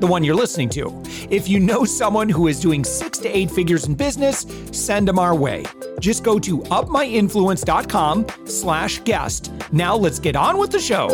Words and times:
the 0.00 0.06
one 0.06 0.24
you're 0.24 0.34
listening 0.34 0.68
to. 0.70 1.02
If 1.30 1.48
you 1.48 1.60
know 1.60 1.84
someone 1.84 2.28
who 2.28 2.46
is 2.48 2.60
doing 2.60 2.84
six 2.84 3.18
to 3.18 3.28
eight 3.28 3.50
figures 3.50 3.86
in 3.86 3.94
business, 3.94 4.46
send 4.72 5.06
them 5.08 5.18
our 5.18 5.34
way. 5.34 5.64
Just 6.00 6.24
go 6.24 6.38
to 6.38 6.58
upmyinfluence.com 6.58 8.26
slash 8.46 9.00
guest. 9.00 9.52
Now 9.72 9.96
let's 9.96 10.18
get 10.18 10.36
on 10.36 10.58
with 10.58 10.70
the 10.70 10.80
show. 10.80 11.08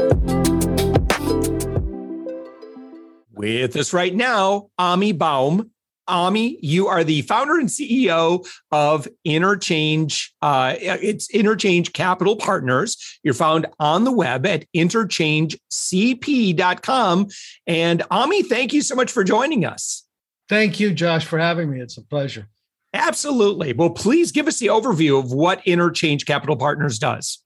With 3.35 3.75
us 3.75 3.93
right 3.93 4.15
now, 4.15 4.69
Ahmie 4.79 5.19
Baum, 5.19 5.72
Ahmie, 6.09 6.59
you 6.61 6.89
are 6.89 7.05
the 7.05 7.23
founder 7.23 7.59
and 7.59 7.69
CEO 7.69 8.47
of 8.71 9.09
Interchange. 9.25 10.35
Uh, 10.43 10.75
it's 10.79 11.31
Interchange 11.31 11.93
Capital 11.93 12.37
Partners. 12.37 13.19
You're 13.23 13.35
found 13.35 13.67
on 13.79 14.05
the 14.05 14.13
web 14.13 14.47
at 14.47 14.65
interchangecp.com. 14.75 17.27
And 17.67 18.03
Ahmie, 18.11 18.43
thank 18.43 18.73
you 18.73 18.83
so 18.83 18.95
much 18.95 19.11
for 19.11 19.25
joining 19.25 19.65
us. 19.65 20.07
Thank 20.49 20.81
you, 20.81 20.93
Josh, 20.93 21.25
for 21.25 21.39
having 21.39 21.71
me. 21.71 21.81
It's 21.81 21.97
a 21.97 22.03
pleasure. 22.03 22.49
Absolutely. 22.95 23.73
Well, 23.73 23.91
please 23.91 24.33
give 24.33 24.47
us 24.47 24.59
the 24.59 24.67
overview 24.67 25.19
of 25.19 25.33
what 25.33 25.67
Interchange 25.67 26.27
Capital 26.27 26.57
Partners 26.57 26.99
does. 26.99 27.42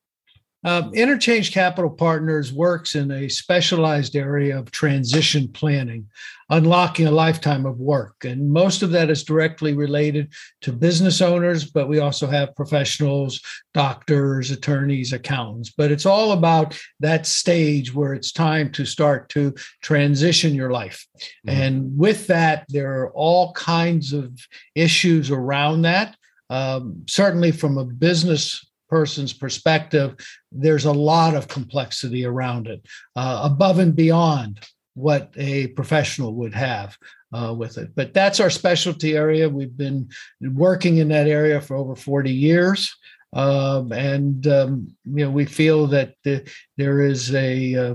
Um, 0.66 0.92
Interchange 0.94 1.52
Capital 1.52 1.88
Partners 1.88 2.52
works 2.52 2.96
in 2.96 3.12
a 3.12 3.28
specialized 3.28 4.16
area 4.16 4.58
of 4.58 4.72
transition 4.72 5.46
planning, 5.46 6.08
unlocking 6.50 7.06
a 7.06 7.12
lifetime 7.12 7.64
of 7.66 7.78
work. 7.78 8.24
And 8.24 8.50
most 8.50 8.82
of 8.82 8.90
that 8.90 9.08
is 9.08 9.22
directly 9.22 9.74
related 9.74 10.32
to 10.62 10.72
business 10.72 11.20
owners, 11.20 11.70
but 11.70 11.88
we 11.88 12.00
also 12.00 12.26
have 12.26 12.56
professionals, 12.56 13.40
doctors, 13.74 14.50
attorneys, 14.50 15.12
accountants. 15.12 15.70
But 15.70 15.92
it's 15.92 16.04
all 16.04 16.32
about 16.32 16.76
that 16.98 17.28
stage 17.28 17.94
where 17.94 18.12
it's 18.12 18.32
time 18.32 18.72
to 18.72 18.84
start 18.84 19.28
to 19.30 19.54
transition 19.82 20.52
your 20.52 20.72
life. 20.72 21.06
Mm-hmm. 21.46 21.60
And 21.60 21.96
with 21.96 22.26
that, 22.26 22.66
there 22.70 23.02
are 23.02 23.12
all 23.12 23.52
kinds 23.52 24.12
of 24.12 24.36
issues 24.74 25.30
around 25.30 25.82
that. 25.82 26.16
Um, 26.50 27.04
certainly, 27.08 27.52
from 27.52 27.78
a 27.78 27.84
business 27.84 28.65
person's 28.88 29.32
perspective, 29.32 30.14
there's 30.52 30.84
a 30.84 30.92
lot 30.92 31.34
of 31.34 31.48
complexity 31.48 32.24
around 32.24 32.66
it, 32.66 32.86
uh, 33.14 33.42
above 33.44 33.78
and 33.78 33.94
beyond 33.94 34.60
what 34.94 35.30
a 35.36 35.68
professional 35.68 36.34
would 36.34 36.54
have 36.54 36.96
uh, 37.32 37.52
with 37.52 37.76
it. 37.78 37.90
But 37.94 38.14
that's 38.14 38.40
our 38.40 38.50
specialty 38.50 39.16
area. 39.16 39.48
We've 39.48 39.76
been 39.76 40.08
working 40.40 40.98
in 40.98 41.08
that 41.08 41.28
area 41.28 41.60
for 41.60 41.76
over 41.76 41.94
40 41.94 42.32
years. 42.32 42.94
Um, 43.32 43.92
and 43.92 44.46
um, 44.46 44.96
you 45.04 45.24
know 45.24 45.30
we 45.30 45.44
feel 45.44 45.86
that 45.88 46.14
the, 46.24 46.48
there 46.78 47.02
is 47.02 47.34
a 47.34 47.74
uh, 47.74 47.94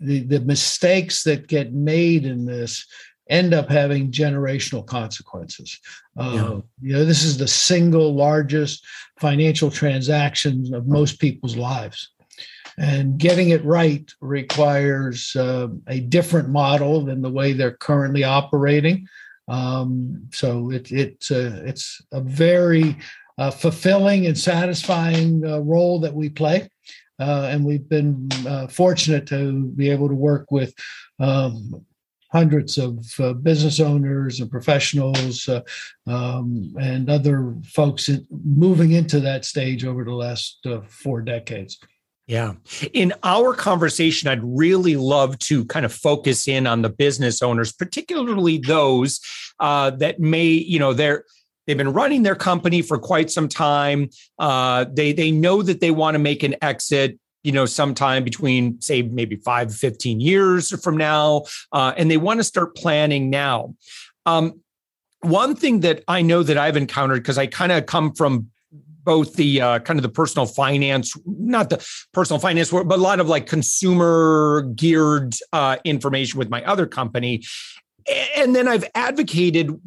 the, 0.00 0.20
the 0.20 0.40
mistakes 0.40 1.22
that 1.24 1.48
get 1.48 1.74
made 1.74 2.24
in 2.24 2.46
this 2.46 2.86
end 3.28 3.54
up 3.54 3.68
having 3.68 4.10
generational 4.10 4.84
consequences. 4.84 5.80
Uh, 6.16 6.32
yeah. 6.34 6.60
You 6.80 6.92
know, 6.94 7.04
this 7.04 7.24
is 7.24 7.38
the 7.38 7.48
single 7.48 8.14
largest 8.14 8.84
financial 9.18 9.70
transaction 9.70 10.74
of 10.74 10.86
most 10.86 11.20
people's 11.20 11.56
lives. 11.56 12.10
And 12.76 13.18
getting 13.18 13.50
it 13.50 13.64
right 13.64 14.10
requires 14.20 15.34
uh, 15.36 15.68
a 15.86 16.00
different 16.00 16.48
model 16.48 17.04
than 17.04 17.22
the 17.22 17.30
way 17.30 17.52
they're 17.52 17.76
currently 17.76 18.24
operating. 18.24 19.06
Um, 19.46 20.28
so 20.32 20.70
it, 20.70 20.90
it, 20.90 21.24
uh, 21.30 21.62
it's 21.64 22.02
a 22.12 22.20
very 22.20 22.96
uh, 23.38 23.50
fulfilling 23.50 24.26
and 24.26 24.38
satisfying 24.38 25.44
uh, 25.44 25.60
role 25.60 26.00
that 26.00 26.14
we 26.14 26.28
play. 26.28 26.68
Uh, 27.20 27.48
and 27.50 27.64
we've 27.64 27.88
been 27.88 28.28
fortunate 28.70 29.24
to 29.28 29.66
be 29.76 29.88
able 29.88 30.08
to 30.08 30.14
work 30.14 30.50
with 30.50 30.74
um, 31.20 31.84
hundreds 32.34 32.78
of 32.78 32.98
uh, 33.20 33.32
business 33.32 33.78
owners 33.78 34.40
and 34.40 34.50
professionals 34.50 35.48
uh, 35.48 35.60
um, 36.08 36.74
and 36.80 37.08
other 37.08 37.54
folks 37.64 38.08
in, 38.08 38.26
moving 38.44 38.92
into 38.92 39.20
that 39.20 39.44
stage 39.44 39.84
over 39.84 40.04
the 40.04 40.12
last 40.12 40.58
uh, 40.66 40.80
four 40.88 41.22
decades. 41.22 41.78
Yeah. 42.26 42.54
In 42.92 43.12
our 43.22 43.54
conversation, 43.54 44.28
I'd 44.28 44.42
really 44.42 44.96
love 44.96 45.38
to 45.40 45.64
kind 45.66 45.86
of 45.86 45.92
focus 45.92 46.48
in 46.48 46.66
on 46.66 46.82
the 46.82 46.88
business 46.88 47.40
owners, 47.40 47.72
particularly 47.72 48.58
those 48.58 49.20
uh, 49.60 49.90
that 49.90 50.18
may, 50.18 50.46
you 50.46 50.78
know, 50.78 50.92
they're 50.92 51.24
they've 51.66 51.76
been 51.76 51.92
running 51.92 52.22
their 52.22 52.34
company 52.34 52.82
for 52.82 52.98
quite 52.98 53.30
some 53.30 53.48
time. 53.48 54.08
Uh, 54.38 54.86
they 54.90 55.12
they 55.12 55.30
know 55.30 55.62
that 55.62 55.80
they 55.80 55.90
want 55.90 56.14
to 56.14 56.18
make 56.18 56.42
an 56.42 56.56
exit 56.62 57.18
you 57.44 57.52
know, 57.52 57.66
sometime 57.66 58.24
between, 58.24 58.80
say, 58.80 59.02
maybe 59.02 59.36
five, 59.36 59.72
15 59.72 60.18
years 60.18 60.82
from 60.82 60.96
now, 60.96 61.44
uh, 61.72 61.92
and 61.96 62.10
they 62.10 62.16
want 62.16 62.40
to 62.40 62.44
start 62.44 62.74
planning 62.74 63.30
now. 63.30 63.74
Um, 64.26 64.60
one 65.20 65.54
thing 65.54 65.80
that 65.80 66.02
I 66.08 66.22
know 66.22 66.42
that 66.42 66.58
I've 66.58 66.76
encountered, 66.76 67.22
because 67.22 67.38
I 67.38 67.46
kind 67.46 67.70
of 67.70 67.86
come 67.86 68.14
from 68.14 68.50
both 69.04 69.34
the 69.34 69.60
uh, 69.60 69.78
kind 69.80 69.98
of 69.98 70.02
the 70.02 70.08
personal 70.08 70.46
finance, 70.46 71.14
not 71.26 71.70
the 71.70 71.86
personal 72.12 72.40
finance, 72.40 72.70
but 72.70 72.90
a 72.90 72.96
lot 72.96 73.20
of 73.20 73.28
like 73.28 73.46
consumer 73.46 74.62
geared 74.74 75.34
uh, 75.52 75.76
information 75.84 76.38
with 76.38 76.48
my 76.48 76.64
other 76.64 76.86
company. 76.86 77.42
And 78.36 78.56
then 78.56 78.68
I've 78.68 78.84
advocated 78.94 79.78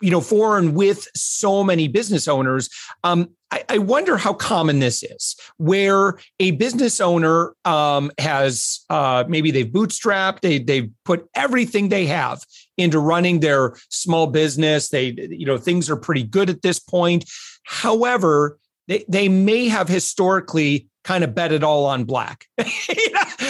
you 0.00 0.10
know 0.10 0.20
for 0.20 0.58
and 0.58 0.74
with 0.74 1.08
so 1.14 1.64
many 1.64 1.88
business 1.88 2.28
owners. 2.28 2.68
Um, 3.04 3.30
I, 3.50 3.64
I, 3.68 3.78
wonder 3.78 4.16
how 4.16 4.32
common 4.32 4.80
this 4.80 5.04
is 5.04 5.36
where 5.56 6.18
a 6.40 6.50
business 6.52 7.00
owner 7.00 7.54
um, 7.64 8.10
has 8.18 8.84
uh, 8.90 9.24
maybe 9.28 9.50
they've 9.52 9.66
bootstrapped 9.66 10.40
they, 10.40 10.58
they've 10.58 10.90
put 11.04 11.28
everything 11.34 11.88
they 11.88 12.06
have 12.06 12.44
into 12.76 12.98
running 12.98 13.40
their 13.40 13.76
small 13.88 14.26
business. 14.26 14.88
They 14.88 15.14
you 15.16 15.46
know 15.46 15.58
things 15.58 15.88
are 15.88 15.96
pretty 15.96 16.24
good 16.24 16.50
at 16.50 16.62
this 16.62 16.78
point. 16.78 17.30
However 17.64 18.58
they, 18.88 19.04
they 19.08 19.28
may 19.28 19.68
have 19.68 19.88
historically 19.88 20.88
kind 21.06 21.22
of 21.22 21.36
bet 21.36 21.52
it 21.52 21.62
all 21.62 21.84
on 21.84 22.02
black. 22.02 22.46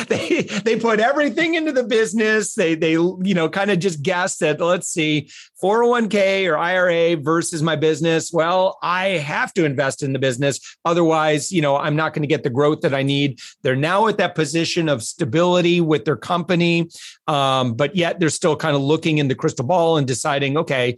they 0.08 0.42
they 0.42 0.78
put 0.78 1.00
everything 1.00 1.54
into 1.54 1.72
the 1.72 1.82
business. 1.82 2.54
They 2.54 2.74
they 2.74 2.92
you 2.92 3.34
know 3.34 3.48
kind 3.48 3.70
of 3.70 3.78
just 3.78 4.02
guessed 4.02 4.40
that 4.40 4.60
let's 4.60 4.88
see 4.88 5.30
401k 5.62 6.46
or 6.50 6.58
IRA 6.58 7.16
versus 7.16 7.62
my 7.62 7.74
business. 7.74 8.30
Well, 8.30 8.78
I 8.82 9.08
have 9.08 9.54
to 9.54 9.64
invest 9.64 10.02
in 10.02 10.12
the 10.12 10.18
business 10.18 10.60
otherwise, 10.84 11.50
you 11.50 11.62
know, 11.62 11.76
I'm 11.76 11.96
not 11.96 12.12
going 12.12 12.24
to 12.24 12.28
get 12.28 12.42
the 12.42 12.50
growth 12.50 12.82
that 12.82 12.92
I 12.92 13.02
need. 13.02 13.40
They're 13.62 13.74
now 13.74 14.06
at 14.08 14.18
that 14.18 14.34
position 14.34 14.90
of 14.90 15.02
stability 15.02 15.80
with 15.80 16.04
their 16.04 16.16
company. 16.16 16.90
Um, 17.26 17.72
but 17.74 17.96
yet 17.96 18.20
they're 18.20 18.28
still 18.28 18.54
kind 18.54 18.76
of 18.76 18.82
looking 18.82 19.16
in 19.16 19.28
the 19.28 19.34
crystal 19.34 19.64
ball 19.64 19.96
and 19.96 20.06
deciding, 20.06 20.58
okay, 20.58 20.96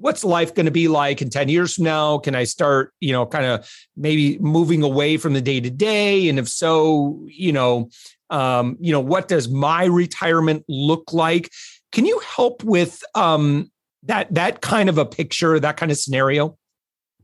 what's 0.00 0.24
life 0.24 0.54
going 0.54 0.66
to 0.66 0.72
be 0.72 0.88
like 0.88 1.20
in 1.20 1.30
10 1.30 1.48
years 1.48 1.74
from 1.74 1.84
now? 1.84 2.18
Can 2.18 2.34
i 2.34 2.44
start 2.44 2.92
you 3.00 3.12
know 3.12 3.26
kind 3.26 3.44
of 3.44 3.70
maybe 3.96 4.38
moving 4.38 4.82
away 4.82 5.16
from 5.16 5.32
the 5.32 5.40
day 5.40 5.60
to 5.60 5.70
day 5.70 6.28
and 6.28 6.38
if 6.38 6.48
so 6.48 7.24
you 7.26 7.52
know 7.52 7.90
um, 8.30 8.76
you 8.80 8.92
know 8.92 9.00
what 9.00 9.28
does 9.28 9.48
my 9.48 9.84
retirement 9.84 10.64
look 10.68 11.12
like? 11.12 11.50
Can 11.92 12.04
you 12.04 12.20
help 12.36 12.62
with 12.64 13.02
um, 13.14 13.70
that 14.04 14.32
that 14.34 14.60
kind 14.60 14.88
of 14.88 14.98
a 14.98 15.06
picture 15.06 15.58
that 15.58 15.76
kind 15.76 15.90
of 15.90 15.98
scenario? 15.98 16.56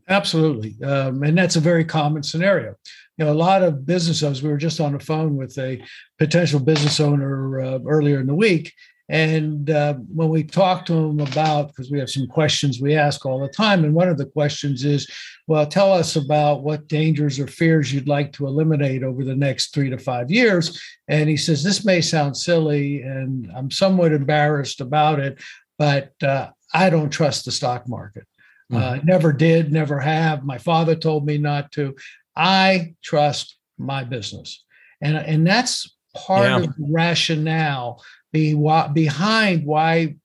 Absolutely. 0.08 0.76
Um, 0.84 1.22
and 1.22 1.36
that's 1.36 1.56
a 1.56 1.60
very 1.60 1.84
common 1.84 2.22
scenario. 2.22 2.74
You 3.16 3.24
know 3.24 3.32
a 3.32 3.34
lot 3.34 3.62
of 3.62 3.86
business 3.86 4.22
owners 4.22 4.42
we 4.42 4.50
were 4.50 4.56
just 4.56 4.80
on 4.80 4.92
the 4.92 4.98
phone 4.98 5.36
with 5.36 5.56
a 5.58 5.82
potential 6.18 6.60
business 6.60 7.00
owner 7.00 7.60
uh, 7.60 7.78
earlier 7.86 8.20
in 8.20 8.26
the 8.26 8.34
week 8.34 8.72
and 9.08 9.68
uh, 9.68 9.94
when 9.94 10.30
we 10.30 10.42
talk 10.42 10.86
to 10.86 10.94
them 10.94 11.20
about, 11.20 11.68
because 11.68 11.90
we 11.90 11.98
have 11.98 12.08
some 12.08 12.26
questions 12.26 12.80
we 12.80 12.94
ask 12.94 13.26
all 13.26 13.38
the 13.38 13.48
time, 13.48 13.84
and 13.84 13.94
one 13.94 14.08
of 14.08 14.16
the 14.16 14.26
questions 14.26 14.84
is, 14.84 15.10
well, 15.46 15.66
tell 15.66 15.92
us 15.92 16.16
about 16.16 16.62
what 16.62 16.88
dangers 16.88 17.38
or 17.38 17.46
fears 17.46 17.92
you'd 17.92 18.08
like 18.08 18.32
to 18.32 18.46
eliminate 18.46 19.02
over 19.02 19.22
the 19.22 19.36
next 19.36 19.74
three 19.74 19.90
to 19.90 19.98
five 19.98 20.30
years. 20.30 20.80
And 21.08 21.28
he 21.28 21.36
says, 21.36 21.62
this 21.62 21.84
may 21.84 22.00
sound 22.00 22.36
silly, 22.36 23.02
and 23.02 23.50
I'm 23.54 23.70
somewhat 23.70 24.12
embarrassed 24.12 24.80
about 24.80 25.20
it, 25.20 25.38
but 25.78 26.12
uh, 26.22 26.50
I 26.72 26.88
don't 26.88 27.10
trust 27.10 27.44
the 27.44 27.52
stock 27.52 27.86
market. 27.86 28.26
Mm-hmm. 28.72 28.82
Uh, 28.82 28.96
never 29.04 29.32
did, 29.32 29.70
never 29.70 30.00
have. 30.00 30.44
My 30.44 30.56
father 30.56 30.94
told 30.94 31.26
me 31.26 31.36
not 31.36 31.70
to. 31.72 31.94
I 32.34 32.94
trust 33.02 33.58
my 33.76 34.02
business. 34.02 34.64
And, 35.02 35.16
and 35.18 35.46
that's 35.46 35.94
part 36.16 36.46
yeah. 36.46 36.56
of 36.56 36.62
the 36.62 36.86
rationale 36.90 38.02
be 38.34 38.52
behind 38.92 39.64
why 39.64 40.16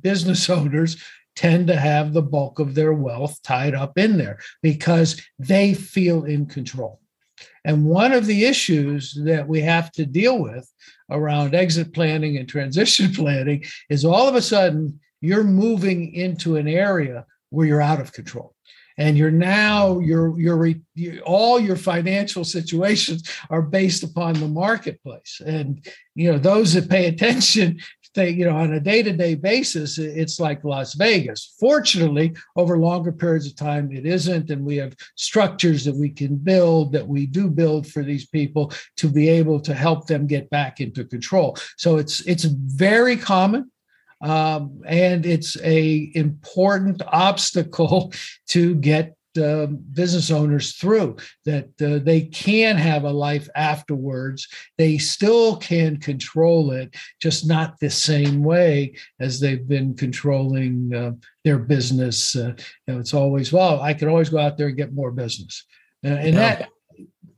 business 0.00 0.48
owners 0.58 0.96
tend 1.34 1.66
to 1.66 1.76
have 1.76 2.14
the 2.14 2.22
bulk 2.22 2.58
of 2.58 2.74
their 2.74 2.94
wealth 2.94 3.42
tied 3.42 3.74
up 3.74 3.98
in 3.98 4.16
there 4.16 4.38
because 4.62 5.20
they 5.38 5.74
feel 5.74 6.24
in 6.24 6.46
control. 6.46 6.98
And 7.66 7.84
one 7.84 8.12
of 8.12 8.24
the 8.24 8.46
issues 8.46 9.12
that 9.24 9.46
we 9.46 9.60
have 9.60 9.92
to 9.92 10.06
deal 10.06 10.38
with 10.38 10.72
around 11.10 11.54
exit 11.54 11.92
planning 11.92 12.38
and 12.38 12.48
transition 12.48 13.12
planning 13.14 13.64
is 13.90 14.04
all 14.04 14.28
of 14.28 14.34
a 14.34 14.40
sudden 14.40 14.98
you're 15.20 15.44
moving 15.44 16.14
into 16.14 16.56
an 16.56 16.68
area 16.68 17.26
where 17.50 17.66
you're 17.66 17.82
out 17.82 18.00
of 18.00 18.12
control 18.12 18.54
and 18.98 19.16
you're 19.16 19.30
now 19.30 19.98
you're 19.98 20.38
you're, 20.38 20.66
you, 20.94 21.20
all 21.24 21.60
your 21.60 21.76
financial 21.76 22.44
situations 22.44 23.28
are 23.50 23.62
based 23.62 24.02
upon 24.02 24.34
the 24.34 24.48
marketplace. 24.48 25.40
And 25.44 25.86
you 26.14 26.32
know 26.32 26.38
those 26.38 26.72
that 26.74 26.88
pay 26.88 27.06
attention 27.06 27.78
they 28.14 28.30
you 28.30 28.46
know 28.46 28.56
on 28.56 28.72
a 28.72 28.80
day-to-day 28.80 29.34
basis 29.34 29.98
it's 29.98 30.40
like 30.40 30.64
las 30.64 30.94
vegas. 30.94 31.54
Fortunately 31.60 32.34
over 32.56 32.78
longer 32.78 33.12
periods 33.12 33.46
of 33.46 33.56
time 33.56 33.92
it 33.92 34.06
isn't 34.06 34.50
and 34.50 34.64
we 34.64 34.76
have 34.76 34.96
structures 35.14 35.84
that 35.84 35.94
we 35.94 36.10
can 36.10 36.36
build 36.36 36.92
that 36.92 37.06
we 37.06 37.26
do 37.26 37.48
build 37.48 37.86
for 37.86 38.02
these 38.02 38.26
people 38.26 38.72
to 38.96 39.08
be 39.08 39.28
able 39.28 39.60
to 39.60 39.74
help 39.74 40.06
them 40.06 40.26
get 40.26 40.48
back 40.50 40.80
into 40.80 41.04
control. 41.04 41.56
So 41.76 41.98
it's 41.98 42.20
it's 42.26 42.44
very 42.44 43.16
common 43.16 43.70
um, 44.20 44.82
and 44.86 45.26
it's 45.26 45.60
a 45.62 46.10
important 46.14 47.02
obstacle 47.06 48.12
to 48.48 48.74
get 48.76 49.16
uh, 49.36 49.66
business 49.66 50.30
owners 50.30 50.76
through 50.76 51.16
that 51.44 51.68
uh, 51.82 52.02
they 52.02 52.22
can 52.22 52.76
have 52.76 53.04
a 53.04 53.10
life 53.10 53.50
afterwards. 53.54 54.48
They 54.78 54.96
still 54.96 55.56
can 55.56 55.98
control 55.98 56.70
it 56.70 56.94
just 57.20 57.46
not 57.46 57.78
the 57.78 57.90
same 57.90 58.42
way 58.42 58.96
as 59.20 59.38
they've 59.38 59.68
been 59.68 59.94
controlling 59.94 60.94
uh, 60.94 61.12
their 61.44 61.58
business 61.58 62.34
uh, 62.34 62.54
you 62.86 62.94
know 62.94 62.98
it's 62.98 63.14
always 63.14 63.52
well 63.52 63.80
i 63.80 63.94
can 63.94 64.08
always 64.08 64.30
go 64.30 64.38
out 64.38 64.56
there 64.56 64.68
and 64.68 64.76
get 64.76 64.94
more 64.94 65.10
business. 65.10 65.64
Uh, 66.04 66.08
and 66.08 66.34
yeah. 66.34 66.56
that 66.56 66.68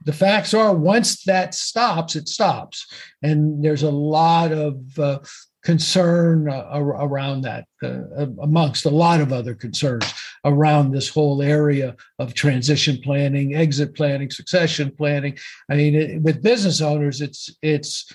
the 0.05 0.13
facts 0.13 0.55
are 0.55 0.75
once 0.75 1.25
that 1.25 1.55
stops 1.55 2.17
it 2.17 2.29
stops. 2.29 2.87
And 3.23 3.63
there's 3.63 3.83
a 3.83 3.91
lot 3.91 4.53
of 4.53 4.99
uh, 4.99 5.19
concern 5.63 6.49
uh, 6.49 6.67
around 6.73 7.43
that, 7.43 7.67
uh, 7.83 8.27
amongst 8.41 8.85
a 8.85 8.91
lot 8.91 9.21
of 9.21 9.33
other 9.33 9.55
concerns 9.55 10.05
around 10.45 10.91
this 10.91 11.09
whole 11.09 11.43
area 11.43 11.97
of 12.19 12.35
transition 12.35 12.99
planning, 13.03 13.55
exit 13.55 13.95
planning, 13.95 14.31
succession 14.31 14.93
planning. 14.97 15.37
I 15.71 15.75
mean, 15.75 15.95
it, 15.95 16.23
with 16.23 16.43
business 16.43 16.81
owners, 16.81 17.21
it's 17.21 17.51
it's 17.63 18.13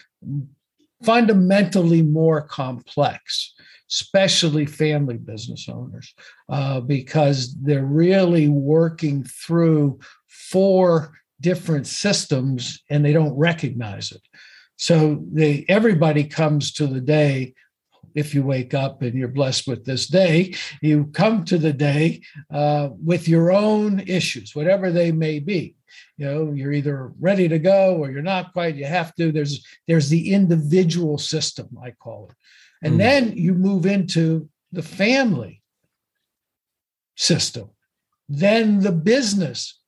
fundamentally 1.04 2.02
more 2.02 2.42
complex, 2.42 3.54
especially 3.92 4.66
family 4.66 5.18
business 5.18 5.68
owners, 5.68 6.14
uh, 6.50 6.80
because 6.80 7.56
they're 7.56 7.86
really 7.86 8.48
working 8.48 9.24
through 9.26 10.00
four 10.28 11.12
different 11.42 11.88
systems 11.88 12.82
and 12.90 13.04
they 13.04 13.12
don't 13.12 13.38
recognize 13.38 14.12
it. 14.12 14.22
So 14.78 15.24
they 15.32 15.66
everybody 15.70 16.24
comes 16.24 16.74
to 16.74 16.88
the 16.88 17.02
day. 17.02 17.54
If 18.16 18.36
you 18.36 18.44
wake 18.44 18.76
up 18.76 19.02
and 19.02 19.16
you're 19.16 19.28
blessed 19.28 19.68
with 19.68 19.86
this 19.86 20.06
day, 20.06 20.54
you 20.82 21.06
come 21.14 21.46
to 21.46 21.58
the 21.58 21.74
day 21.74 22.22
uh, 22.52 22.90
with 23.04 23.28
your 23.28 23.52
own 23.52 24.02
issues, 24.02 24.56
whatever 24.56 24.92
they 24.92 25.12
may 25.12 25.40
be. 25.40 25.76
You 26.18 26.26
know, 26.26 26.52
you're 26.52 26.74
either 26.74 27.12
ready 27.20 27.48
to 27.48 27.58
go 27.58 27.96
or 27.96 28.12
you're 28.12 28.22
not 28.22 28.54
quite. 28.54 28.76
You 28.76 28.86
have 28.86 29.16
to. 29.16 29.32
There's 29.32 29.66
there's 29.88 30.10
the 30.10 30.32
individual 30.34 31.18
system, 31.18 31.70
I 31.84 31.92
call 31.92 32.30
it, 32.30 32.36
and 32.86 32.96
mm. 32.96 32.98
then 32.98 33.38
you 33.38 33.54
move 33.54 33.86
into 33.86 34.50
the 34.72 34.84
family 34.84 35.62
system, 37.16 37.70
then 38.28 38.80
the 38.80 38.92
business 38.92 39.80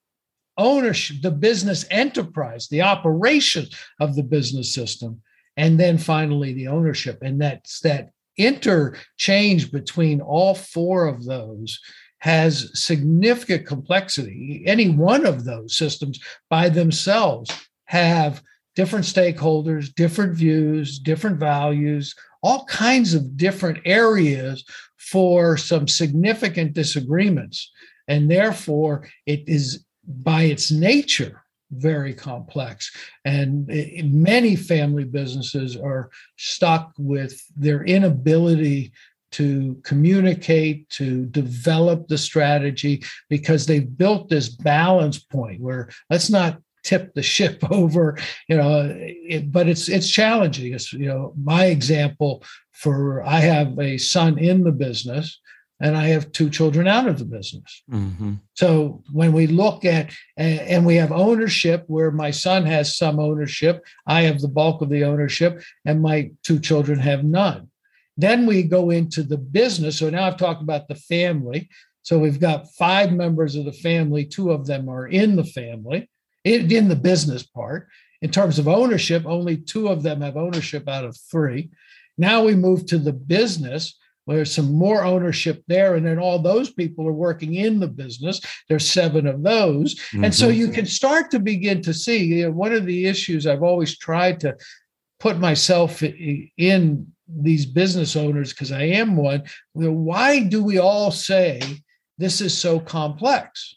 ownership, 0.57 1.18
the 1.22 1.31
business 1.31 1.86
enterprise, 1.92 2.68
the 2.68 2.81
operation 2.81 3.68
of 4.00 4.16
the 4.16 4.24
business 4.24 4.74
system, 4.74 5.22
and 5.57 5.80
then 5.80 5.98
finally 5.98 6.54
the 6.54 6.68
ownership. 6.68 7.19
And 7.22 7.42
that's 7.42 7.80
that 7.81 8.12
interchange 8.38 9.72
between 9.72 10.22
all 10.22 10.56
four 10.56 11.07
of 11.07 11.25
those 11.25 11.80
has 12.19 12.72
significant 12.74 13.66
complexity. 13.68 14.63
Any 14.66 14.90
one 14.90 15.25
of 15.25 15.44
those 15.44 15.78
systems 15.78 16.19
by 16.50 16.69
themselves 16.69 17.51
have 17.86 18.42
different 18.75 19.06
stakeholders, 19.06 19.94
different 19.94 20.34
views, 20.34 21.00
different 21.00 21.40
values, 21.40 22.16
all 22.42 22.66
kinds 22.66 23.13
of 23.13 23.38
different 23.38 23.80
areas 23.86 24.66
for 24.98 25.56
some 25.56 25.88
significant 25.88 26.74
disagreements. 26.74 27.72
And 28.08 28.30
therefore, 28.30 29.08
it 29.25 29.44
is 29.48 29.85
by 30.07 30.44
its 30.44 30.72
nature 30.72 31.42
very 31.72 32.13
complex. 32.13 32.92
And 33.25 33.68
many 34.04 34.56
family 34.56 35.04
businesses 35.04 35.75
are 35.75 36.10
stuck 36.38 36.94
with 36.98 37.42
their 37.56 37.84
inability 37.84 38.92
to 39.31 39.81
communicate 39.84 40.90
to 40.90 41.25
develop 41.25 42.07
the 42.07 42.18
strategy 42.18 43.04
because 43.30 43.66
they've 43.66 43.98
built 43.98 44.30
this 44.30 44.48
balance 44.50 45.19
point 45.19 45.60
where 45.60 45.90
let's 46.10 46.30
not 46.30 46.60
tip 46.84 47.13
the 47.16 47.24
ship 47.36 47.60
over 47.72 48.18
you 48.48 48.56
know 48.56 48.96
it, 48.98 49.51
but 49.51 49.68
it's 49.68 49.90
it's 49.90 50.10
challenging. 50.10 50.74
It's 50.74 50.94
you 50.94 51.08
know 51.08 51.34
my 51.36 51.66
example 51.66 52.44
for 52.72 53.24
i 53.24 53.40
have 53.40 53.78
a 53.80 53.98
son 53.98 54.38
in 54.38 54.63
the 54.63 54.72
business 54.72 55.40
and 55.81 55.98
I 55.98 56.07
have 56.07 56.31
two 56.31 56.50
children 56.50 56.88
out 56.88 57.07
of 57.07 57.19
the 57.19 57.25
business. 57.25 57.83
Mm-hmm. 57.92 58.36
So 58.54 59.04
when 59.12 59.33
we 59.33 59.48
look 59.48 59.83
at 59.83 60.12
and 60.38 60.86
we 60.86 60.95
have 60.95 61.12
ownership 61.12 61.83
where 61.88 62.12
my 62.12 62.31
son 62.31 62.66
has 62.66 62.98
some 62.98 63.19
ownership, 63.19 63.83
I 64.07 64.22
have 64.22 64.39
the 64.39 64.48
bulk 64.48 64.81
of 64.81 64.89
the 64.89 65.04
ownership, 65.04 65.62
and 65.83 66.01
my 66.01 66.31
two 66.44 66.60
children 66.60 67.00
have 67.00 67.24
none. 67.24 67.69
Then 68.18 68.45
we 68.45 68.63
go 68.63 68.89
into 68.89 69.24
the 69.24 69.38
business. 69.38 70.00
So 70.00 70.10
now 70.10 70.25
I've 70.25 70.38
talked 70.38 70.62
about 70.62 70.88
the 70.88 70.95
family. 70.95 71.69
So 72.04 72.18
we've 72.18 72.39
got 72.39 72.72
five 72.74 73.12
members 73.12 73.56
of 73.56 73.66
the 73.66 73.74
family. 73.74 74.25
Two 74.25 74.51
of 74.51 74.68
them 74.68 74.88
are 74.88 75.07
in 75.07 75.36
the 75.36 75.44
family, 75.44 76.10
in, 76.45 76.72
in 76.72 76.88
the 76.88 76.95
business 76.95 77.44
part. 77.44 77.89
In 78.22 78.31
terms 78.31 78.57
of 78.60 78.68
ownership, 78.68 79.24
only 79.25 79.57
two 79.57 79.89
of 79.89 80.04
them 80.04 80.22
have 80.22 80.38
ownership 80.38 80.88
out 80.88 81.04
of 81.04 81.18
three. 81.30 81.70
Now 82.17 82.46
we 82.46 82.55
move 82.55 82.86
to 82.86 82.98
the 82.98 83.12
business 83.12 83.98
there's 84.27 84.53
some 84.53 84.74
more 84.74 85.03
ownership 85.03 85.63
there 85.67 85.96
and 85.96 86.05
then 86.05 86.20
all 86.20 86.39
those 86.39 86.72
people 86.72 87.08
are 87.08 87.13
working 87.13 87.55
in 87.55 87.79
the 87.79 87.88
business 87.88 88.41
there's 88.70 88.89
seven 88.89 89.27
of 89.27 89.44
those 89.44 89.96
mm-hmm. 89.96 90.24
and 90.24 90.34
so 90.34 90.48
mm-hmm. 90.48 90.60
you 90.60 90.67
can 90.70 90.86
start 90.86 91.29
to 91.32 91.39
begin 91.39 91.82
to 91.82 91.94
see 91.94 92.24
you 92.24 92.46
know, 92.46 92.51
one 92.51 92.74
of 92.74 92.86
the 92.86 93.05
issues 93.05 93.48
i've 93.48 93.63
always 93.63 93.98
tried 93.98 94.39
to 94.39 94.55
put 95.20 95.39
myself 95.39 96.03
in 96.03 97.08
these 97.27 97.65
business 97.65 98.15
owners 98.15 98.51
because 98.51 98.72
i 98.72 98.84
am 98.84 99.15
one 99.15 99.44
why 99.74 100.39
do 100.39 100.63
we 100.63 100.77
all 100.77 101.12
say 101.12 101.62
this 102.17 102.41
is 102.41 102.55
so 102.55 102.79
complex 102.79 103.75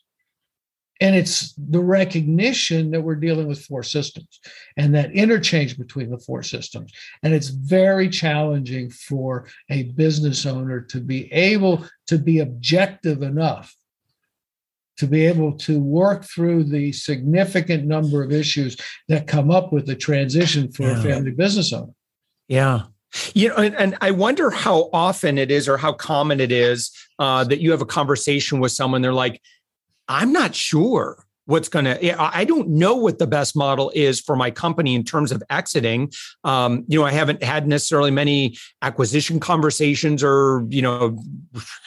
and 1.00 1.14
it's 1.14 1.55
the 1.57 1.81
recognition 1.81 2.90
that 2.90 3.00
we're 3.00 3.14
dealing 3.14 3.47
with 3.47 3.64
four 3.64 3.83
systems 3.83 4.40
and 4.76 4.95
that 4.95 5.12
interchange 5.12 5.78
between 5.78 6.11
the 6.11 6.19
four 6.19 6.43
systems. 6.43 6.93
And 7.23 7.33
it's 7.33 7.49
very 7.49 8.09
challenging 8.09 8.90
for 8.90 9.47
a 9.71 9.85
business 9.85 10.45
owner 10.45 10.81
to 10.83 11.00
be 11.00 11.33
able 11.33 11.85
to 12.09 12.19
be 12.19 12.40
objective 12.40 13.23
enough 13.23 13.75
to 14.99 15.07
be 15.07 15.26
able 15.26 15.52
to 15.52 15.81
work 15.81 16.25
through 16.25 16.64
the 16.64 16.93
significant 16.93 17.85
number 17.85 18.23
of 18.23 18.33
issues 18.33 18.76
that 19.07 19.28
come 19.28 19.50
up 19.50 19.73
with 19.73 19.87
the 19.87 19.95
transition 19.95 20.71
for 20.73 20.83
yeah. 20.83 20.99
a 20.99 21.02
family 21.02 21.31
business 21.31 21.73
owner. 21.73 21.93
Yeah. 22.49 22.83
You 23.33 23.49
know, 23.49 23.57
and, 23.57 23.76
and, 23.76 23.97
I 24.00 24.11
wonder 24.11 24.50
how 24.50 24.90
often 24.93 25.38
it 25.38 25.50
is 25.50 25.67
or 25.67 25.78
how 25.78 25.93
common 25.93 26.40
it 26.40 26.52
is 26.52 26.90
uh, 27.19 27.43
that 27.45 27.61
you 27.61 27.71
have 27.71 27.81
a 27.81 27.87
conversation 27.87 28.61
with 28.61 28.73
someone. 28.73 29.00
They're 29.00 29.14
like, 29.14 29.40
I'm 30.09 30.33
not 30.33 30.55
sure 30.55 31.25
what's 31.49 31.71
going 31.71 31.87
to 31.87 32.23
i 32.23 32.45
don't 32.45 32.69
know 32.69 32.95
what 32.95 33.19
the 33.19 33.27
best 33.27 33.57
model 33.57 33.91
is 33.95 34.21
for 34.21 34.37
my 34.37 34.50
company 34.50 34.95
in 34.95 35.03
terms 35.03 35.33
of 35.33 35.43
exiting. 35.49 36.12
Um, 36.45 36.85
you 36.88 36.99
know 36.99 37.07
i 37.07 37.11
haven't 37.11 37.43
had 37.43 37.67
necessarily 37.67 38.11
many 38.11 38.57
acquisition 38.83 39.41
conversations 39.41 40.23
or 40.23 40.67
you 40.69 40.83
know 40.83 41.19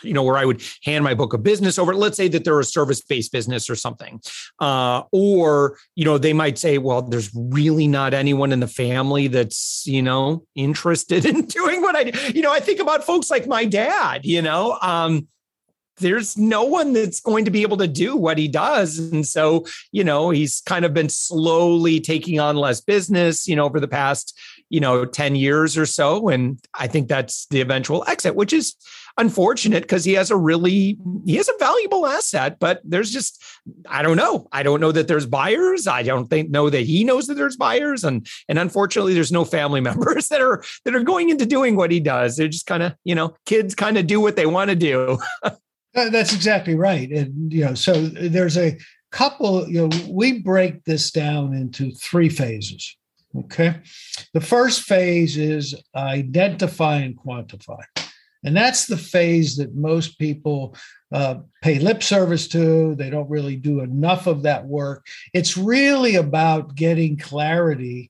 you 0.02 0.14
know 0.14 0.24
where 0.24 0.38
i 0.38 0.46
would 0.46 0.64
hand 0.84 1.04
my 1.04 1.14
book 1.14 1.34
of 1.34 1.44
business 1.44 1.78
over 1.78 1.94
let's 1.94 2.18
say 2.18 2.28
that 2.28 2.44
they're 2.44 2.60
a 2.60 2.66
service 2.66 3.02
based 3.02 3.32
business 3.32 3.70
or 3.70 3.76
something. 3.76 4.20
Uh, 4.60 5.04
or 5.12 5.78
you 5.96 6.06
know 6.06 6.18
they 6.18 6.34
might 6.34 6.58
say 6.58 6.80
well 6.80 7.04
there's 7.04 7.30
really 7.36 7.88
not 7.88 8.16
anyone 8.16 8.52
in 8.52 8.60
the 8.60 8.68
family 8.68 9.28
that's 9.28 9.84
you 9.86 10.02
know 10.02 10.44
interested 10.56 11.24
in 11.32 11.46
doing 11.46 11.82
what 11.82 11.96
i 11.96 12.06
do. 12.06 12.20
You 12.34 12.42
know 12.42 12.52
i 12.52 12.60
think 12.60 12.80
about 12.80 13.04
folks 13.04 13.30
like 13.30 13.46
my 13.46 13.66
dad 13.66 14.26
you 14.26 14.42
know? 14.42 14.80
Um, 14.82 15.28
there's 16.02 16.38
no 16.38 16.64
one 16.64 16.94
that's 16.94 17.20
going 17.22 17.46
to 17.46 17.52
be 17.52 17.62
able 17.62 17.78
to 17.78 17.88
do 17.88 18.16
what 18.16 18.38
he 18.38 18.48
does. 18.48 19.00
And 19.00 19.26
so, 19.26 19.66
you 19.92 20.04
know, 20.04 20.30
he's 20.30 20.62
kind 20.62 20.86
of 20.86 20.94
been 20.94 21.10
slowly 21.10 22.00
taking 22.00 22.40
on 22.40 22.56
less 22.58 22.82
business, 22.82 23.48
you 23.48 23.56
know, 23.56 23.66
over 23.66 23.80
the 23.80 23.88
past, 23.88 24.38
you 24.70 24.80
know, 24.80 25.06
10 25.06 25.36
years 25.36 25.78
or 25.78 25.86
so. 25.86 26.30
And 26.30 26.60
I 26.74 26.88
think 26.88 27.08
that's 27.08 27.46
the 27.48 27.62
eventual 27.62 28.04
exit, 28.08 28.36
which 28.36 28.54
is 28.54 28.76
unfortunate 29.18 29.84
because 29.84 30.06
he 30.06 30.14
has 30.14 30.32
a 30.32 30.38
really 30.38 30.98
he 31.26 31.36
has 31.36 31.50
a 31.50 31.54
valuable 31.60 32.08
asset 32.08 32.58
but 32.60 32.80
there's 32.86 33.12
just 33.12 33.44
i 33.88 34.02
don't 34.02 34.18
know. 34.18 34.48
I 34.52 34.64
don't 34.64 34.80
know 34.80 34.92
that 34.92 35.08
there's 35.08 35.26
buyers. 35.26 35.88
I 35.88 36.04
don't 36.04 36.30
think 36.30 36.50
know 36.50 36.70
that 36.70 36.82
he 36.82 37.04
knows 37.04 37.28
that 37.28 37.36
there's 37.36 37.58
buyers. 37.58 38.04
And 38.04 38.28
and 38.48 38.58
unfortunately 38.58 39.14
there's 39.14 39.32
no 39.32 39.46
family 39.46 39.82
members 39.90 40.30
that 40.30 40.42
are 40.42 40.64
that 40.86 40.96
are 40.96 41.04
going 41.04 41.30
into 41.30 41.46
doing 41.46 41.76
what 41.76 41.92
he 41.92 42.00
does. 42.00 42.38
They're 42.38 42.48
just 42.48 42.66
kind 42.66 42.84
of 42.84 42.96
you 43.04 43.16
know 43.16 43.36
kids 43.46 43.76
kind 43.76 43.98
of 43.98 44.08
do 44.08 44.20
what 44.20 44.36
they 44.36 44.46
want 44.46 44.70
to 44.70 44.76
do 44.76 45.20
that's 45.94 46.34
exactly 46.34 46.76
right 46.76 47.10
and 47.12 47.52
you 47.52 47.66
know 47.66 47.74
so 47.74 47.94
there's 48.08 48.58
a 48.58 48.78
couple 49.12 49.68
you 49.70 49.88
know 49.88 49.98
we 50.10 50.40
break 50.40 50.84
this 50.86 51.12
down 51.12 51.54
into 51.54 51.92
three 51.92 52.30
phases 52.30 52.96
okay 53.38 53.80
the 54.34 54.42
first 54.42 54.82
phase 54.82 55.38
is 55.38 55.76
identify 55.96 56.98
and 56.98 57.18
quantify 57.18 57.82
and 58.44 58.56
that's 58.56 58.88
the 58.88 58.98
phase 58.98 59.58
that 59.58 59.76
most 59.76 60.18
people 60.18 60.76
uh, 61.12 61.36
pay 61.62 61.80
lip 61.80 62.02
service 62.02 62.48
to. 62.50 62.96
They 62.96 63.10
don't 63.10 63.30
really 63.30 63.56
do 63.56 63.82
enough 63.82 64.28
of 64.28 64.44
that 64.44 64.66
work. 64.66 65.06
It's 65.34 65.58
really 65.58 66.16
about 66.16 66.76
getting 66.76 67.18
clarity 67.18 68.10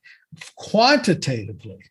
quantitatively, 0.56 1.84